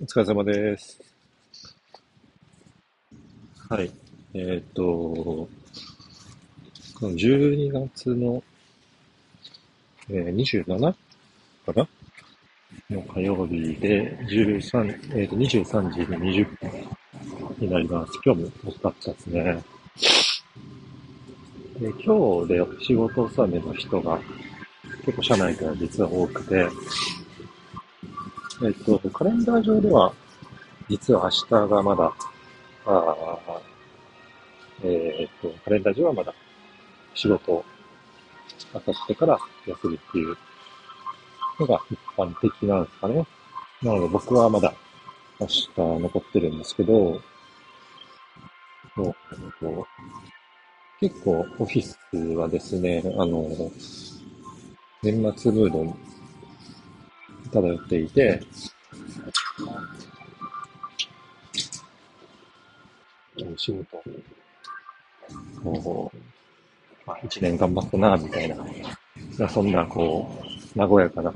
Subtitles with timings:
[0.00, 1.00] お疲れ様です。
[3.68, 3.90] はい。
[4.32, 5.48] えーっと、こ
[7.02, 8.40] の12月の、
[10.08, 10.78] えー、27
[11.66, 11.88] かな？
[12.88, 16.70] の火曜日で13、えーっと、23時20分
[17.58, 18.12] になります。
[18.24, 19.64] 今日も遅かったですね。
[21.80, 24.20] で今日で仕事納めの人が
[25.04, 26.68] 結構社内から実は多くて、
[28.60, 30.12] えっと、カレンダー上では、
[30.88, 32.12] 実は明日がまだ、
[32.86, 33.38] あ
[34.82, 36.34] えー、っと、カレンダー上はまだ
[37.14, 37.64] 仕事を、
[38.74, 40.36] 明後日から休みっていう
[41.60, 43.26] のが一般的なんですかね。
[43.82, 44.74] なので僕はまだ
[45.38, 47.20] 明日残ってるんですけど、
[48.96, 49.14] そう
[50.98, 51.96] 結構オフィス
[52.34, 53.46] はですね、あの、
[55.00, 55.96] 年末ムード
[57.48, 58.42] 漂っていて、
[63.56, 64.02] 仕事、
[65.62, 66.18] こう、
[67.06, 68.48] まあ、一年頑張ったな、みたい
[69.38, 70.42] な、そんな、こ
[70.76, 71.32] う、和やかな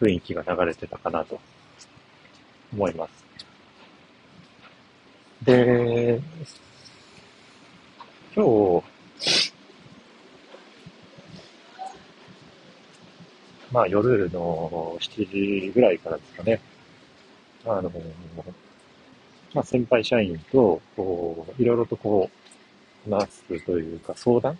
[0.00, 1.38] 雰囲気が流れてたかなと。
[2.72, 3.10] 思います。
[5.44, 6.20] で、
[8.34, 8.82] 今日、
[13.72, 16.60] まあ夜の7時ぐらいからですかね、
[17.64, 17.92] あの、
[19.54, 22.30] まあ先輩社員と、こう、いろいろとこ
[23.06, 24.58] う、話すというか相談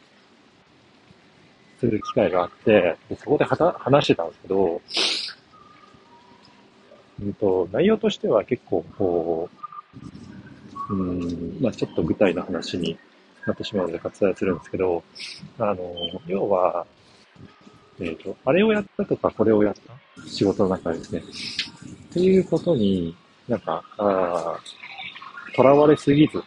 [1.79, 4.81] する機会があって、でそこで話してたんですけど、
[7.23, 9.51] うんと、内容としては結構こ
[10.91, 12.99] う、うん、まあちょっと具体の話に
[13.47, 15.03] なってしまうので割愛するんですけど、
[15.59, 15.95] あの、
[16.27, 16.87] 要は、
[18.01, 21.23] えっ、ー、と、あれをやったとか、これをやった仕事の中でですね。
[22.11, 23.17] っていうことに、
[23.49, 24.59] なんか、あ
[25.55, 26.43] 囚われすぎず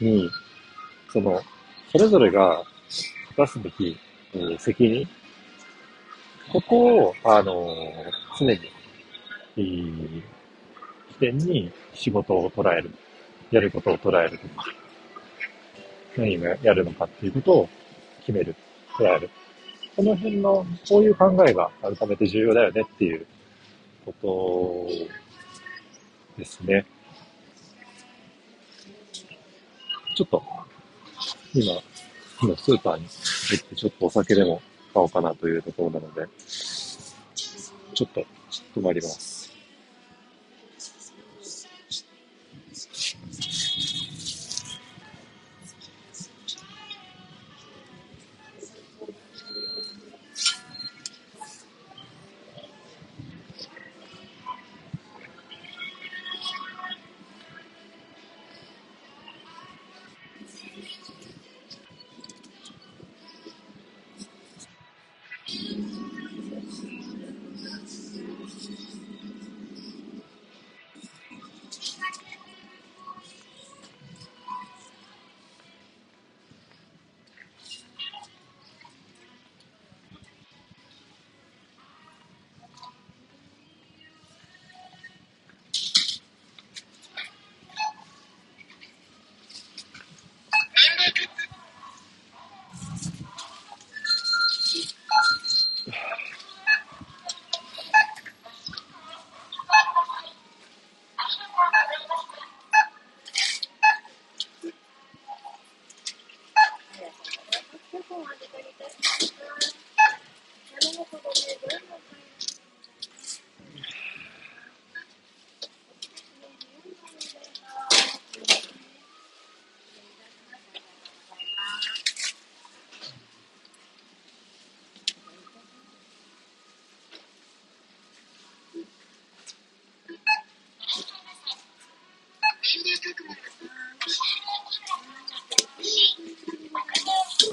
[0.00, 0.28] に、
[1.12, 1.40] その、
[1.90, 2.62] それぞれが
[3.36, 3.96] 出すべき、
[4.34, 5.08] えー、責任、
[6.52, 7.74] ここを、あのー、
[8.38, 8.60] 常に、
[9.56, 10.22] えー、
[11.08, 12.90] 起点に仕事を捉える、
[13.50, 14.66] やることを捉えるとか、
[16.16, 17.68] 何をやるのかっていうことを
[18.20, 18.54] 決める、
[18.96, 19.30] 捉える。
[19.96, 23.26] この辺の、こういう考えが改めて重要だよねっていう
[24.04, 24.86] こと
[26.38, 26.84] ですね。
[30.14, 30.42] ちょっと、
[31.54, 31.72] 今、
[32.42, 34.60] 今スーパーに行ってちょっとお酒でも
[34.92, 36.28] 買おうかなというところなので、
[37.94, 38.26] ちょっと
[38.78, 39.25] 止まります。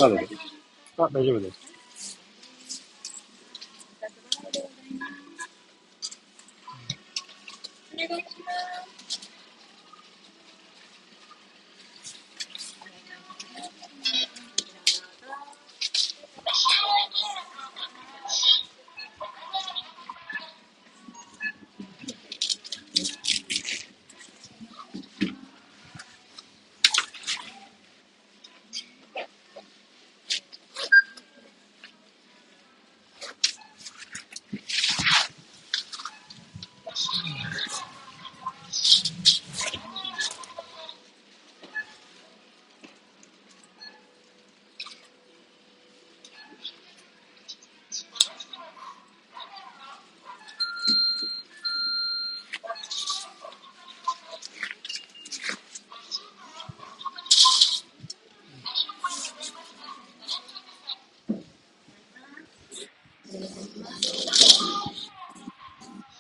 [0.10, 0.28] で。
[0.98, 1.74] あ、大丈夫です。
[7.94, 9.33] お願いします。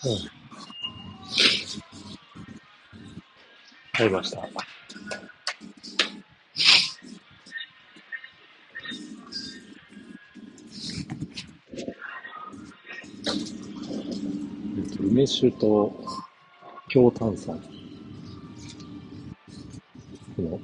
[0.05, 0.17] うん。
[3.93, 4.47] 入りました。
[14.99, 15.93] 梅酒と
[16.89, 17.61] 強炭酸。
[20.37, 20.59] の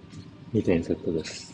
[0.54, 1.54] 2点セットです。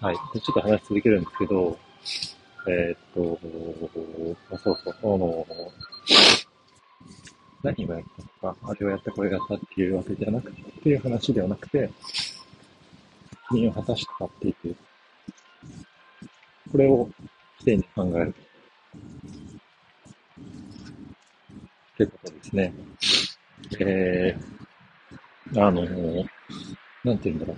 [0.00, 0.16] はい。
[0.16, 1.78] ちょっと話続けるんですけど、
[2.68, 3.38] えー、っと、
[4.58, 5.46] そうそう、あの、
[7.62, 11.90] 何をやったとか、あれをやった、これをやったっていうわけではなくて、っていう話ではなくて、
[13.50, 14.76] 責任を果たしたっていう、
[16.72, 17.08] これを
[17.60, 18.34] きれいに考える。
[21.94, 22.74] ってことですね。
[23.80, 25.82] えー、あの、
[27.04, 27.56] なんて言うんだろう。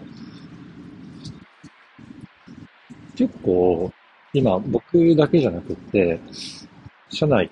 [3.17, 3.93] 結構、
[4.33, 6.21] 今、僕だけじゃなくて、
[7.11, 7.51] 社内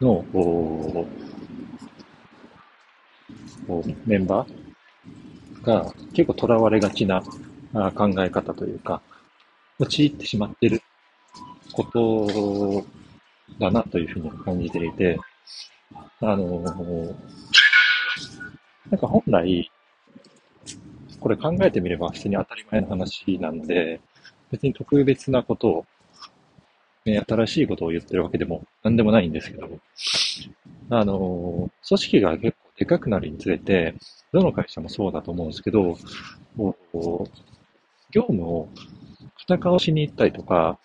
[0.00, 0.24] の、
[4.06, 9.02] メンバーが結構囚われがちな考え方というか、
[9.78, 10.82] 陥ってしまってる
[11.72, 12.84] こと
[13.60, 15.18] だなというふうに感じていて、
[16.20, 16.60] あの
[18.90, 19.70] なんか本来、
[21.20, 24.00] これ考えてみれば普通に当たり前の話なので、
[24.50, 25.86] 別に特別なことを、
[27.06, 29.68] ね、新しいことを言ってるわけでも何でもないんですけど、
[30.90, 33.94] あの、組織が結構でかくなるにつれて、
[34.32, 35.96] どの会社もそうだと思うんですけど、
[36.56, 36.98] もう、
[38.10, 38.68] 業務を
[39.36, 40.78] 二顔しに行ったりとか、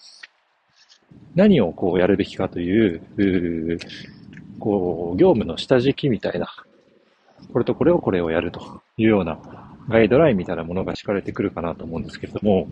[1.35, 3.79] 何をこうやるべきかという、
[4.59, 6.47] こう、業務の下敷きみたいな、
[7.51, 9.39] これとこれをこれをやるというような
[9.89, 12.67] ガイドラインみたいなものが敷かれてくるかなと思うんですけれども、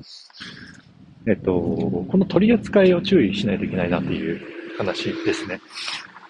[1.29, 4.41] えっと、この取り扱いを注意しないといけないなっていう
[4.79, 5.61] 話ですね。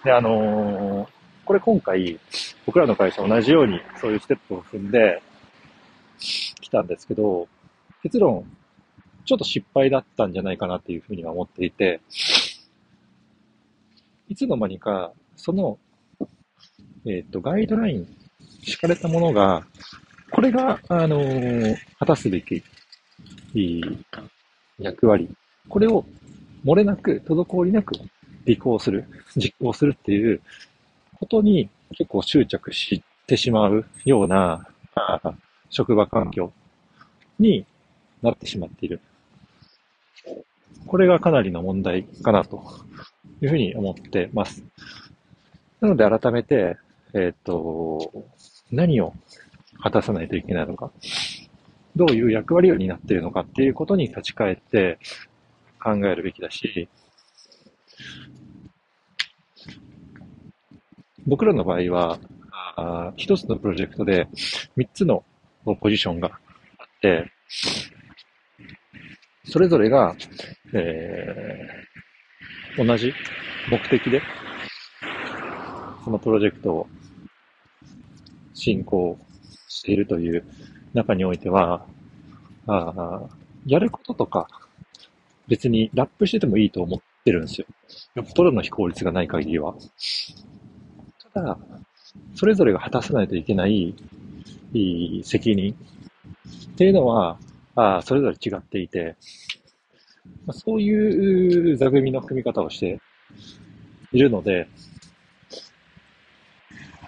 [0.04, 1.08] で、あのー、
[1.46, 2.20] これ今回、
[2.66, 5.22] 僕らの会社同じようにそういうステップを踏んで
[6.60, 7.48] きたんですけど、
[8.02, 8.44] 結論、
[9.24, 12.02] ちょっと失敗だったんじゃないかなっていうふうには思っていて、
[14.28, 15.78] いつの間にか、その、
[17.06, 18.06] えっ、と、ガイドライン、
[18.64, 19.66] 敷かれたものが、
[20.30, 22.62] これが、あのー、果たすべき、
[24.80, 25.28] 役割。
[25.68, 26.04] これを
[26.64, 27.94] 漏れなく、滞りなく
[28.46, 29.04] 履行する、
[29.36, 30.40] 実行するっていう
[31.18, 34.66] ことに結構執着してしまうような
[35.68, 36.52] 職場環境
[37.38, 37.64] に
[38.22, 39.00] なってしまっている。
[40.86, 42.62] これがかなりの問題かなと
[43.42, 44.64] いうふうに思ってます。
[45.80, 46.76] なので改めて、
[47.14, 48.12] えっ、ー、と、
[48.70, 49.14] 何を
[49.82, 50.90] 果たさないといけないのか。
[51.96, 54.98] どういう役割を担っているのかっていうことに立ち返って
[55.82, 56.88] 考えるべきだし、
[61.26, 62.18] 僕らの場合は、
[62.76, 64.28] あ一つのプロジェクトで
[64.76, 65.24] 三つの
[65.80, 66.30] ポジションが
[66.78, 67.30] あって、
[69.44, 70.14] それぞれが、
[70.72, 73.12] えー、同じ
[73.70, 74.22] 目的で、
[76.04, 76.88] そのプロジェクトを
[78.54, 79.18] 進行
[79.68, 80.44] しているという
[80.94, 81.86] 中においては、
[82.66, 83.22] あ
[83.66, 84.48] やることとか、
[85.48, 87.66] 別にラップしててもいいと思ってるんですよ。
[88.14, 89.74] よっぽどの非効率がない限りは。
[91.32, 91.58] ただ、
[92.34, 93.94] それぞれが果たさないといけない
[95.24, 95.74] 責任
[96.72, 97.38] っていうのは、
[97.76, 99.16] あそれぞれ違っていて、
[100.46, 103.00] ま、そういう座組の組み方をして
[104.12, 104.68] いるので、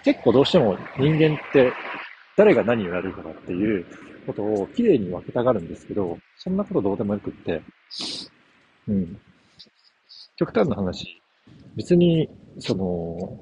[0.03, 1.71] 結構どうしても人間って
[2.35, 3.85] 誰が何をやるかっていう
[4.25, 7.61] ことを綺麗に分けたがるんですけど、そんなことどうでもよくって、
[8.87, 9.19] うん。
[10.35, 11.21] 極端な話、
[11.75, 13.39] 別に、その、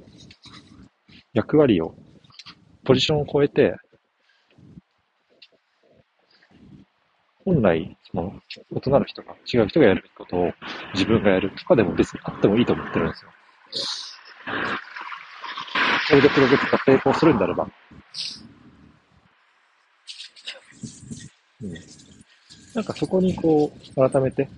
[1.34, 1.96] 役割を、
[2.84, 3.76] ポジションを超えて、
[7.46, 8.34] 本来、その、
[8.86, 10.52] 異なる人が、違う人がやることを
[10.94, 13.32] 自分がやるとかでも別にあってもいいと思ってるんですよ。
[16.08, 17.68] それでプロジェクトが成功するんであれば、
[21.64, 21.74] うん。
[22.74, 24.50] なんかそこにこう、改めて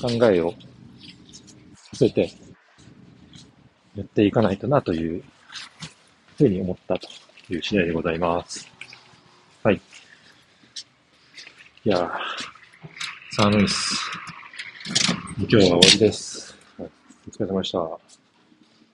[0.00, 0.54] 考えを
[1.74, 2.30] させて
[3.94, 5.24] やっていかないとなという
[6.36, 7.08] ふうに思ったと
[7.52, 8.68] いう次第でございます。
[9.62, 9.80] はい。
[11.84, 12.10] いやー、
[13.30, 14.10] 寒いっす。
[15.38, 16.56] 今日は終わりです。
[16.78, 16.90] はい、
[17.28, 18.05] お疲れ様でした。